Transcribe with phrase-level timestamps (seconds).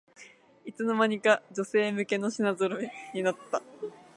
[0.65, 3.61] いつの間にか女性向けの品ぞろえになった